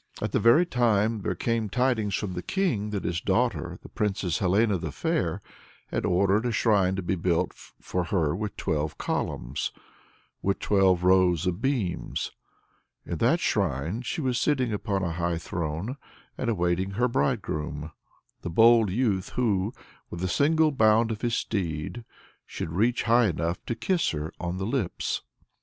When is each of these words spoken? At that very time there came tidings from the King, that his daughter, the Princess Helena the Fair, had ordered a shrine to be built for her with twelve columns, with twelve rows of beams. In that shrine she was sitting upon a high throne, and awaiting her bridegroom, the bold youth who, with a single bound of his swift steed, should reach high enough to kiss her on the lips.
At 0.19 0.31
that 0.31 0.39
very 0.39 0.65
time 0.65 1.21
there 1.21 1.35
came 1.35 1.69
tidings 1.69 2.15
from 2.15 2.33
the 2.33 2.41
King, 2.41 2.89
that 2.89 3.03
his 3.03 3.21
daughter, 3.21 3.77
the 3.83 3.89
Princess 3.89 4.39
Helena 4.39 4.79
the 4.79 4.91
Fair, 4.91 5.43
had 5.91 6.07
ordered 6.07 6.47
a 6.47 6.51
shrine 6.51 6.95
to 6.95 7.03
be 7.03 7.13
built 7.13 7.53
for 7.53 8.05
her 8.05 8.35
with 8.35 8.57
twelve 8.57 8.97
columns, 8.97 9.71
with 10.41 10.57
twelve 10.57 11.03
rows 11.03 11.45
of 11.45 11.61
beams. 11.61 12.31
In 13.05 13.19
that 13.19 13.39
shrine 13.39 14.01
she 14.01 14.21
was 14.21 14.39
sitting 14.39 14.73
upon 14.73 15.03
a 15.03 15.11
high 15.13 15.37
throne, 15.37 15.97
and 16.35 16.49
awaiting 16.49 16.93
her 16.97 17.07
bridegroom, 17.07 17.91
the 18.41 18.49
bold 18.49 18.89
youth 18.89 19.29
who, 19.35 19.71
with 20.09 20.23
a 20.23 20.27
single 20.27 20.71
bound 20.71 21.11
of 21.11 21.21
his 21.21 21.33
swift 21.33 21.41
steed, 21.45 22.05
should 22.47 22.71
reach 22.73 23.03
high 23.03 23.27
enough 23.27 23.63
to 23.67 23.75
kiss 23.75 24.09
her 24.09 24.33
on 24.39 24.57
the 24.57 24.65
lips. 24.65 25.21